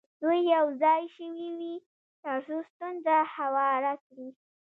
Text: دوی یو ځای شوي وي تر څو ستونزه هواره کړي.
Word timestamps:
دوی 0.21 0.39
یو 0.55 0.65
ځای 0.81 1.01
شوي 1.15 1.49
وي 1.59 1.75
تر 2.23 2.37
څو 2.47 2.57
ستونزه 2.69 3.15
هواره 3.35 3.93
کړي. 4.05 4.29